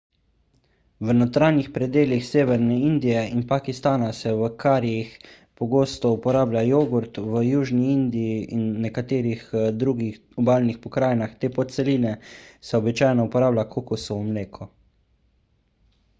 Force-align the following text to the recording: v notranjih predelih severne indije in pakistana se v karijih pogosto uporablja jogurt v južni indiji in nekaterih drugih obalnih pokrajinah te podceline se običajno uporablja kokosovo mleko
v 1.07 1.13
notranjih 1.15 1.67
predelih 1.73 2.21
severne 2.27 2.77
indije 2.85 3.25
in 3.33 3.41
pakistana 3.51 4.07
se 4.19 4.31
v 4.37 4.47
karijih 4.63 5.11
pogosto 5.59 6.09
uporablja 6.15 6.63
jogurt 6.69 7.19
v 7.35 7.43
južni 7.49 7.85
indiji 7.97 8.39
in 8.59 8.63
nekaterih 8.87 9.43
drugih 9.83 10.17
obalnih 10.45 10.79
pokrajinah 10.87 11.35
te 11.45 11.51
podceline 11.59 12.15
se 12.71 12.81
običajno 12.83 13.27
uporablja 13.31 13.67
kokosovo 13.77 14.25
mleko 14.33 14.69